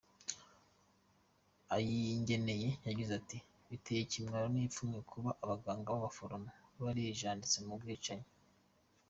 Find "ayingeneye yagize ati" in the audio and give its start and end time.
1.75-3.37